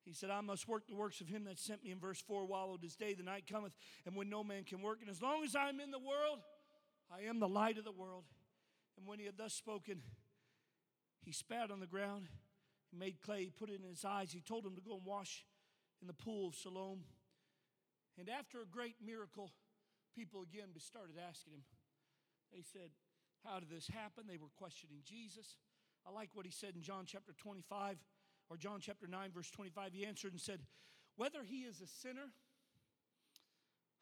[0.05, 2.45] he said, I must work the works of him that sent me in verse 4
[2.45, 3.75] while it is day, the night cometh,
[4.05, 4.99] and when no man can work.
[5.01, 6.39] And as long as I am in the world,
[7.11, 8.25] I am the light of the world.
[8.95, 10.03] And when he had thus spoken,
[11.25, 12.27] he spat on the ground,
[12.91, 14.31] he made clay, he put it in his eyes.
[14.31, 15.45] He told him to go and wash
[15.99, 16.99] in the pool of Siloam.
[18.19, 19.49] And after a great miracle,
[20.15, 21.63] people again started asking him.
[22.53, 22.91] They said,
[23.43, 24.25] How did this happen?
[24.27, 25.57] They were questioning Jesus.
[26.05, 27.97] I like what he said in John chapter 25
[28.49, 29.93] or John chapter 9, verse 25.
[29.93, 30.59] He answered and said,
[31.15, 32.31] Whether he is a sinner,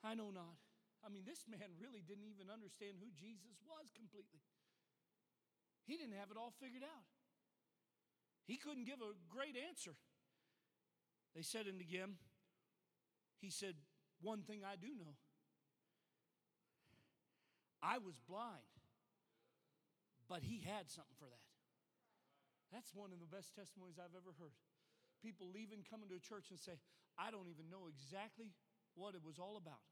[0.03, 0.57] I know not.
[1.05, 4.41] I mean, this man really didn't even understand who Jesus was completely.
[5.85, 7.05] He didn't have it all figured out.
[8.45, 9.93] He couldn't give a great answer.
[11.35, 12.17] They said unto him,
[13.39, 13.75] He said,
[14.21, 15.15] One thing I do know
[17.81, 18.69] I was blind,
[20.29, 21.50] but he had something for that.
[22.71, 24.55] That's one of the best testimonies I've ever heard.
[25.21, 26.79] People leaving, coming to a church and say,
[27.19, 28.55] I don't even know exactly
[28.95, 29.83] what it was all about.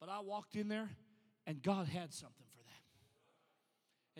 [0.00, 0.90] But I walked in there
[1.46, 2.84] and God had something for that.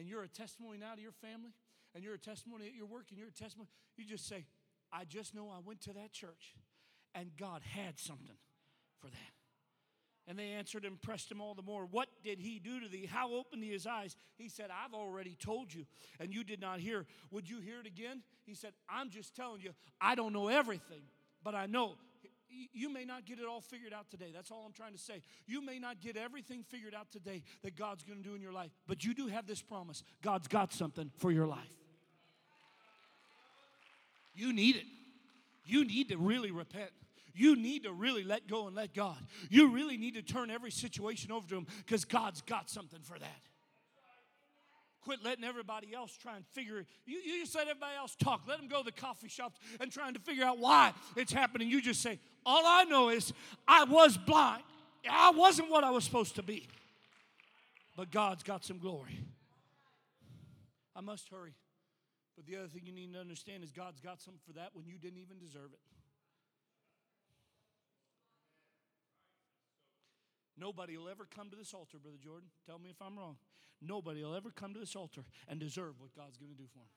[0.01, 1.55] And you're a testimony now to your family,
[1.95, 3.69] and you're a testimony at your work, and you're a testimony.
[3.97, 4.45] You just say,
[4.93, 6.55] I just know I went to that church
[7.15, 8.37] and God had something
[9.01, 9.36] for that.
[10.29, 11.87] And they answered and pressed him all the more.
[11.87, 13.09] What did he do to thee?
[13.11, 14.17] How opened he his eyes?
[14.37, 15.87] He said, I've already told you,
[16.19, 17.07] and you did not hear.
[17.31, 18.23] Would you hear it again?
[18.45, 21.03] He said, I'm just telling you, I don't know everything,
[21.45, 21.95] but I know.
[22.73, 24.31] You may not get it all figured out today.
[24.35, 25.21] That's all I'm trying to say.
[25.47, 28.53] You may not get everything figured out today that God's going to do in your
[28.53, 31.61] life, but you do have this promise God's got something for your life.
[34.35, 34.87] You need it.
[35.65, 36.91] You need to really repent
[37.37, 39.19] you need to really let go and let God.
[39.51, 43.19] You really need to turn every situation over to Him because God's got something for
[43.19, 43.41] that.
[45.03, 46.87] Quit letting everybody else try and figure it.
[47.05, 48.43] You, you just let everybody else talk.
[48.49, 51.69] Let them go to the coffee shops and trying to figure out why it's happening.
[51.69, 53.33] You just say, All I know is
[53.69, 54.65] I was blind.
[55.09, 56.67] I wasn't what I was supposed to be.
[57.97, 59.21] But God's got some glory.
[60.97, 61.55] I must hurry.
[62.35, 64.87] But the other thing you need to understand is God's got something for that when
[64.87, 65.79] you didn't even deserve it.
[70.59, 72.49] Nobody will ever come to this altar, Brother Jordan.
[72.67, 73.37] Tell me if I'm wrong.
[73.83, 76.79] Nobody will ever come to this altar and deserve what God's going to do for
[76.79, 76.89] them.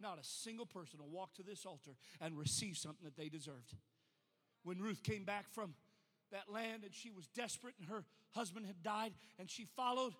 [0.00, 3.74] Not a single person will walk to this altar and receive something that they deserved.
[4.64, 5.74] When Ruth came back from
[6.30, 10.12] that land and she was desperate and her husband had died and she followed,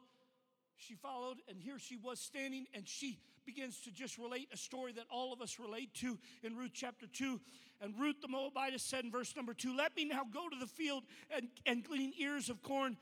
[0.77, 4.93] she followed, and here she was standing and she begins to just relate a story
[4.93, 7.41] that all of us relate to in Ruth chapter 2.
[7.81, 10.67] And Ruth the Moabitess said in verse number 2 Let me now go to the
[10.67, 12.97] field and, and glean ears of corn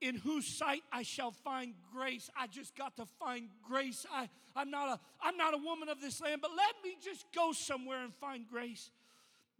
[0.00, 2.28] in whose sight I shall find grace.
[2.36, 4.04] I just got to find grace.
[4.12, 7.24] I, I'm, not a, I'm not a woman of this land, but let me just
[7.34, 8.90] go somewhere and find grace.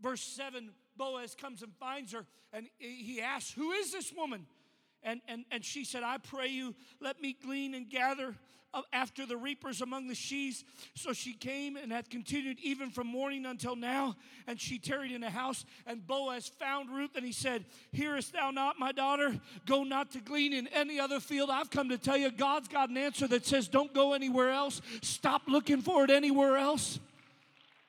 [0.00, 4.46] Verse 7 Boaz comes and finds her, and he asks, Who is this woman?
[5.02, 8.34] And, and, and she said, I pray you, let me glean and gather
[8.92, 10.64] after the reapers among the sheaves.
[10.94, 14.16] So she came and had continued even from morning until now.
[14.46, 15.64] And she tarried in the house.
[15.86, 19.38] And Boaz found Ruth and he said, Hearest thou not, my daughter?
[19.66, 21.50] Go not to glean in any other field.
[21.50, 24.80] I've come to tell you, God's got an answer that says, Don't go anywhere else.
[25.02, 26.98] Stop looking for it anywhere else.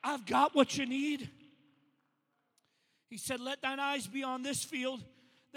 [0.04, 1.30] I've got what you need.
[3.10, 5.04] He said, Let thine eyes be on this field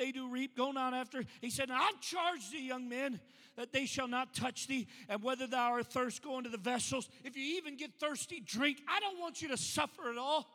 [0.01, 1.23] they do reap, go not after.
[1.41, 3.21] He said, I've charged thee, young men,
[3.61, 7.11] that they shall not touch thee, and whether thou art thirst, go into the vessels.
[7.25, 8.79] If you even get thirsty, drink.
[8.89, 10.49] I don't want you to suffer at all.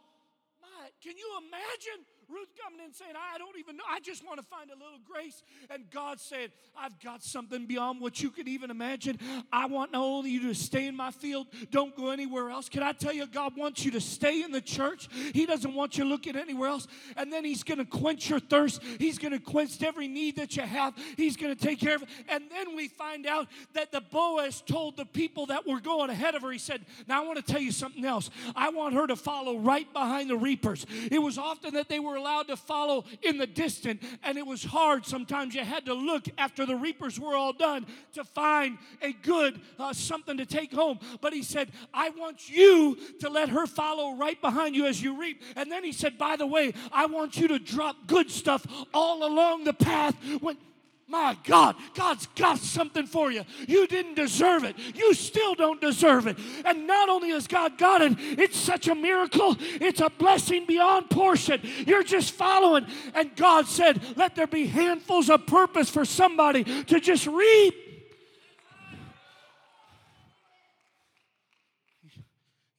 [0.59, 3.83] My, can you imagine Ruth coming in saying, I don't even know.
[3.89, 5.43] I just want to find a little grace.
[5.69, 9.19] And God said, I've got something beyond what you could even imagine.
[9.51, 12.69] I want not only you to stay in my field, don't go anywhere else.
[12.69, 15.07] Can I tell you, God wants you to stay in the church?
[15.33, 16.87] He doesn't want you looking anywhere else.
[17.15, 18.81] And then He's going to quench your thirst.
[18.99, 20.93] He's going to quench every need that you have.
[21.17, 22.09] He's going to take care of it.
[22.27, 26.35] And then we find out that the Boaz told the people that were going ahead
[26.35, 28.29] of her, he said, Now I want to tell you something else.
[28.55, 30.85] I want her to follow right behind the reapers.
[31.11, 34.47] It was often that they were were allowed to follow in the distant, and it
[34.47, 35.05] was hard.
[35.05, 39.59] Sometimes you had to look after the reapers were all done to find a good
[39.77, 40.99] uh, something to take home.
[41.19, 45.19] But he said, I want you to let her follow right behind you as you
[45.19, 45.41] reap.
[45.57, 49.25] And then he said, By the way, I want you to drop good stuff all
[49.27, 50.57] along the path when
[51.07, 53.43] my God, God's got something for you.
[53.67, 54.75] You didn't deserve it.
[54.95, 56.37] You still don't deserve it.
[56.65, 59.55] And not only has God got it, it's such a miracle.
[59.59, 61.61] It's a blessing beyond portion.
[61.85, 62.87] You're just following.
[63.13, 67.75] And God said, let there be handfuls of purpose for somebody to just reap.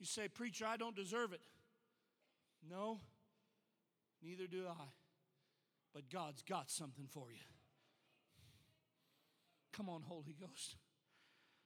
[0.00, 1.40] You say, Preacher, I don't deserve it.
[2.68, 2.98] No,
[4.20, 4.84] neither do I.
[5.94, 7.55] But God's got something for you.
[9.76, 10.76] Come on, Holy Ghost.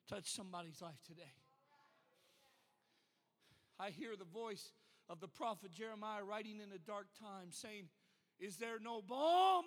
[0.09, 1.33] Touch somebody's life today.
[3.79, 4.73] I hear the voice
[5.09, 7.89] of the prophet Jeremiah writing in a dark time saying,
[8.41, 9.65] Is there no balm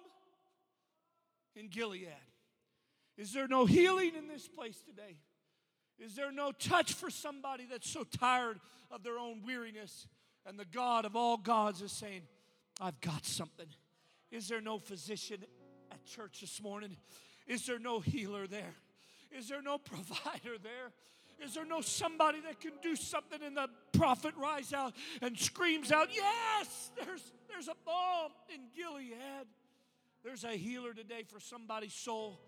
[1.56, 2.10] in Gilead?
[3.18, 5.16] Is there no healing in this place today?
[5.98, 8.60] Is there no touch for somebody that's so tired
[8.92, 10.08] of their own weariness?
[10.46, 12.24] And the God of all gods is saying,
[12.82, 13.68] I've got something.
[14.32, 15.46] Is there no physician
[15.92, 16.98] at church this morning?
[17.48, 18.74] Is there no healer there?
[19.38, 20.92] Is there no provider there?
[21.44, 23.40] Is there no somebody that can do something?
[23.44, 29.48] And the prophet rise out and screams out, Yes, there's, there's a balm in Gilead.
[30.24, 32.40] There's a healer today for somebody's soul.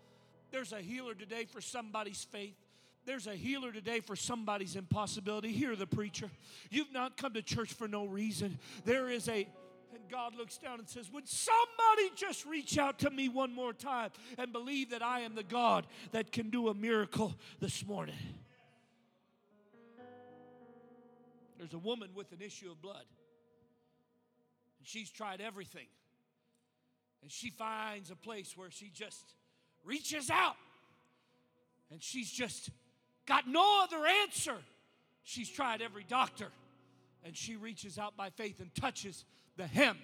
[0.50, 2.56] There's a healer today for somebody's faith.
[3.04, 5.52] There's a healer today for somebody's impossibility.
[5.52, 6.30] Hear the preacher.
[6.70, 8.58] You've not come to church for no reason.
[8.84, 9.46] There is a
[9.96, 13.72] and God looks down and says, Would somebody just reach out to me one more
[13.72, 18.16] time and believe that I am the God that can do a miracle this morning?
[21.58, 23.04] There's a woman with an issue of blood.
[24.78, 25.86] And she's tried everything.
[27.22, 29.34] And she finds a place where she just
[29.84, 30.56] reaches out.
[31.90, 32.70] And she's just
[33.24, 34.56] got no other answer.
[35.24, 36.48] She's tried every doctor.
[37.24, 39.24] And she reaches out by faith and touches
[39.56, 39.98] the hem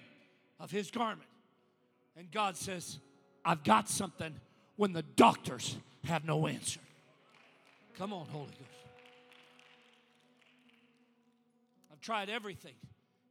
[0.59, 1.29] of his garment.
[2.15, 2.99] And God says,
[3.43, 4.33] I've got something
[4.75, 6.79] when the doctors have no answer.
[7.97, 8.59] Come on, Holy Ghost.
[11.91, 12.73] I've tried everything.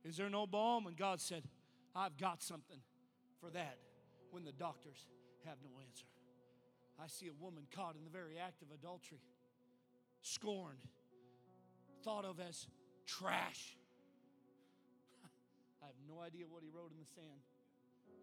[0.05, 0.87] Is there no balm?
[0.87, 1.43] And God said,
[1.95, 2.79] I've got something
[3.41, 3.79] for that
[4.31, 5.07] when the doctors
[5.45, 6.07] have no answer.
[7.03, 9.19] I see a woman caught in the very act of adultery.
[10.23, 10.79] scorned,
[12.05, 12.67] thought of as
[13.07, 13.77] trash.
[15.83, 17.43] I have no idea what he wrote in the sand.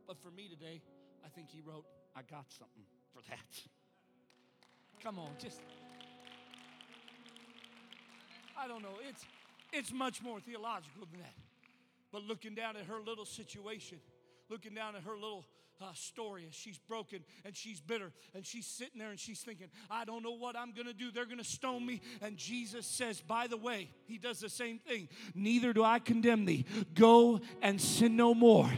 [0.07, 0.81] But for me today,
[1.25, 1.85] I think he wrote,
[2.15, 2.83] I got something
[3.13, 3.53] for that.
[5.03, 5.59] Come on, just.
[8.57, 8.97] I don't know.
[9.07, 9.25] It's
[9.71, 11.35] it's much more theological than that.
[12.11, 13.99] But looking down at her little situation,
[14.49, 15.45] looking down at her little
[15.81, 20.05] uh, story she's broken and she's bitter and she's sitting there and she's thinking, I
[20.05, 21.11] don't know what I'm going to do.
[21.11, 22.01] They're going to stone me.
[22.21, 25.09] And Jesus says, by the way, he does the same thing.
[25.33, 26.65] Neither do I condemn thee.
[26.93, 28.69] Go and sin no more.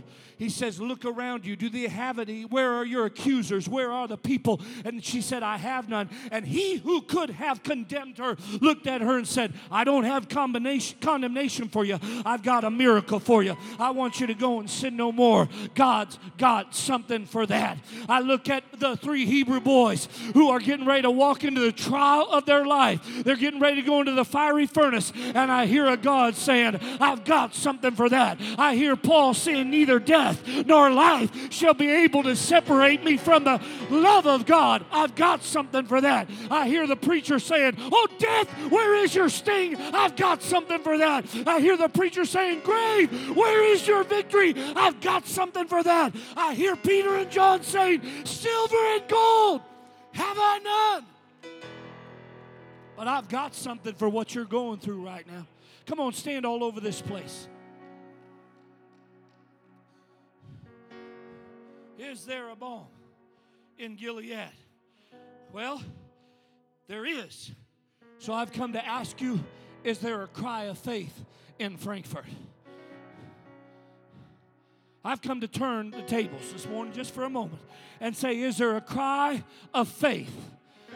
[0.41, 1.55] He says, Look around you.
[1.55, 2.45] Do they have any?
[2.45, 3.69] Where are your accusers?
[3.69, 4.59] Where are the people?
[4.83, 6.09] And she said, I have none.
[6.31, 10.29] And he who could have condemned her looked at her and said, I don't have
[10.29, 11.99] combination condemnation for you.
[12.25, 13.55] I've got a miracle for you.
[13.77, 15.47] I want you to go and sin no more.
[15.75, 17.77] God's got something for that.
[18.09, 21.71] I look at the three Hebrew boys who are getting ready to walk into the
[21.71, 22.99] trial of their life.
[23.23, 25.13] They're getting ready to go into the fiery furnace.
[25.15, 28.41] And I hear a God saying, I've got something for that.
[28.57, 33.45] I hear Paul saying, Neither death nor life shall be able to separate me from
[33.45, 34.83] the love of God.
[34.91, 36.29] I've got something for that.
[36.49, 39.77] I hear the preacher saying, Oh, death, where is your sting?
[39.77, 41.23] I've got something for that.
[41.47, 44.55] I hear the preacher saying, Grave, where is your victory?
[44.75, 46.13] I've got something for that.
[46.35, 49.61] I hear Peter and John saying, Silver and gold
[50.13, 51.05] have I none.
[52.95, 55.47] But I've got something for what you're going through right now.
[55.85, 57.47] Come on, stand all over this place.
[61.97, 62.87] Is there a balm
[63.77, 64.49] in Gilead?
[65.51, 65.81] Well,
[66.87, 67.51] there is.
[68.19, 69.39] So I've come to ask you
[69.83, 71.25] is there a cry of faith
[71.57, 72.25] in Frankfort?
[75.03, 77.61] I've come to turn the tables this morning just for a moment
[77.99, 79.43] and say, Is there a cry
[79.73, 80.33] of faith?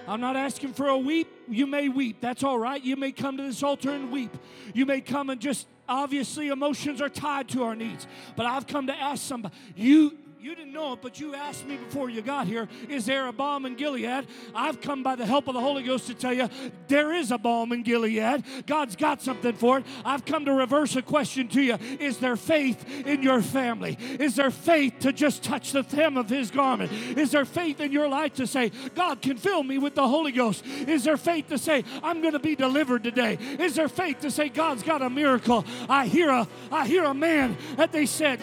[0.08, 1.28] I'm not asking for a weep.
[1.49, 2.22] You may weep.
[2.22, 2.84] That's all right.
[2.84, 4.36] You may come to this altar and weep.
[4.74, 8.06] You may come and just obviously emotions are tied to our needs.
[8.36, 11.76] But I've come to ask somebody, you you didn't know it, but you asked me
[11.76, 14.28] before you got here, is there a balm in Gilead?
[14.54, 16.48] I've come by the help of the Holy Ghost to tell you
[16.88, 18.43] there is a balm in Gilead.
[18.68, 19.86] God's got something for it.
[20.06, 21.80] I've come to reverse a question to you.
[22.00, 23.98] Is there faith in your family?
[24.20, 26.91] Is there faith to just touch the hem of his garment?
[26.91, 30.32] Is there faith in your life to say, God can fill me with the Holy
[30.32, 30.64] Ghost?
[30.88, 33.39] Is there faith to say, I'm going to be delivered today?
[33.58, 35.66] Is there faith to say, God's got a miracle?
[35.89, 38.39] I hear a I hear a man that they said,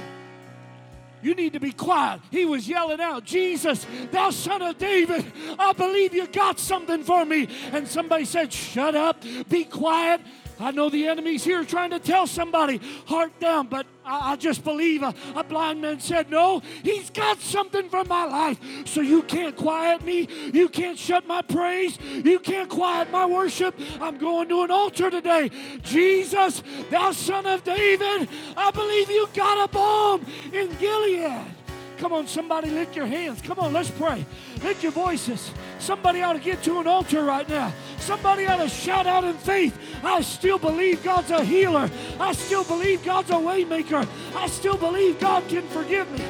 [1.22, 2.20] you need to be quiet.
[2.30, 5.24] He was yelling out, Jesus, thou son of David,
[5.58, 7.48] I believe you got something for me.
[7.72, 10.20] And somebody said, Shut up, be quiet.
[10.62, 14.62] I know the enemy's here trying to tell somebody, heart down, but I, I just
[14.62, 18.58] believe a, a, blind man said, No, he's got something for my life.
[18.86, 20.28] So you can't quiet me.
[20.52, 21.98] You can't shut my praise.
[22.00, 23.74] You can't quiet my worship.
[24.00, 25.50] I'm going to an altar today.
[25.82, 31.61] Jesus, thou son of David, I believe you got a balm in Gilead.
[32.02, 33.40] Come on, somebody lift your hands.
[33.40, 34.26] Come on, let's pray.
[34.64, 35.52] Lift your voices.
[35.78, 37.72] Somebody ought to get to an altar right now.
[38.00, 39.78] Somebody ought to shout out in faith.
[40.02, 41.88] I still believe God's a healer.
[42.18, 44.04] I still believe God's a waymaker.
[44.34, 46.24] I still believe God can forgive me.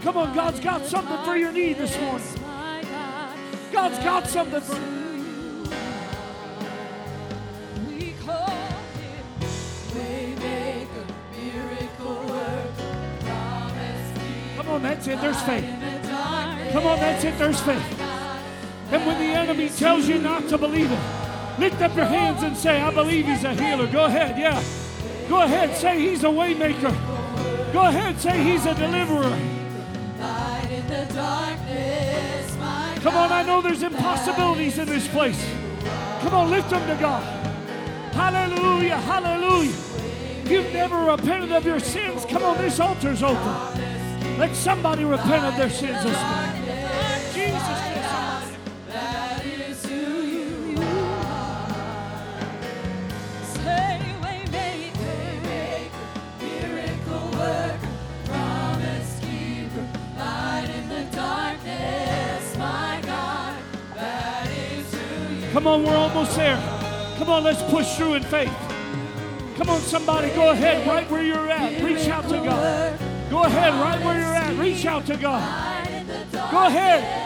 [0.00, 2.26] Come on, God's got something for your need this morning.
[3.70, 5.01] God's got something for you.
[14.72, 15.20] On, that's it.
[15.20, 15.64] There's faith.
[16.72, 17.38] Come on, that's it.
[17.38, 18.00] There's faith.
[18.90, 21.00] And when the enemy tells you not to believe it,
[21.58, 23.86] lift up your hands and say, I believe he's a healer.
[23.86, 24.62] Go ahead, yeah.
[25.28, 26.92] Go ahead, say he's a waymaker.
[27.72, 29.38] Go ahead, say he's a deliverer.
[33.00, 35.44] Come on, I know there's impossibilities in this place.
[36.20, 37.22] Come on, lift them to God.
[38.14, 39.74] Hallelujah, hallelujah.
[40.44, 43.91] You've never repented of your sins, come on, this altar's open.
[44.38, 46.52] Let somebody repent of their sins this morning.
[65.52, 66.56] Come on, we're almost there.
[67.18, 68.52] Come on, let's push through in faith.
[69.56, 71.82] Come on, somebody, go ahead right where you're at.
[71.82, 73.01] Reach out to God.
[73.32, 74.58] Go ahead, right where you're at.
[74.58, 75.40] Reach out to God.
[76.50, 77.21] Go ahead.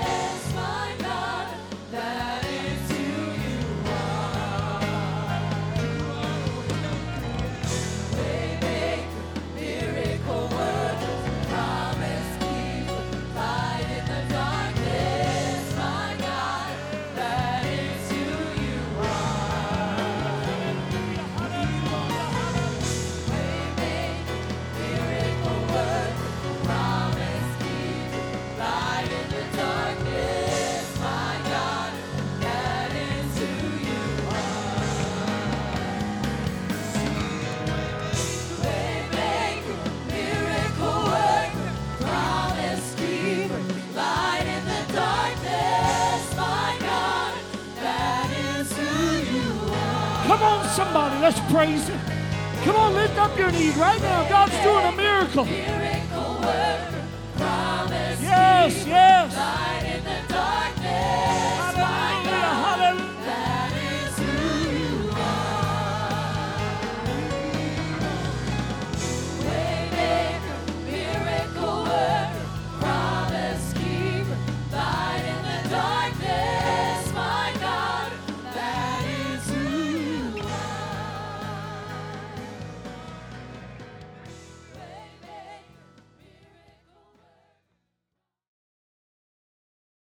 [53.66, 54.28] Need right now.
[54.28, 55.75] God's doing a miracle.